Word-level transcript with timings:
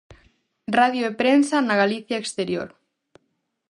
Radio 0.79 1.03
e 1.09 1.13
Prensa 1.21 1.57
na 1.67 1.75
Galicia 1.81 2.21
Exterior. 2.23 2.69